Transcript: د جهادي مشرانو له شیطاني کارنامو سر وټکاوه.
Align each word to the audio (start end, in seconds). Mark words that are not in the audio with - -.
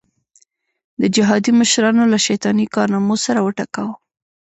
د 1.01 1.03
جهادي 1.15 1.51
مشرانو 1.59 2.03
له 2.13 2.17
شیطاني 2.27 2.65
کارنامو 2.75 3.15
سر 3.23 3.35
وټکاوه. 3.43 3.93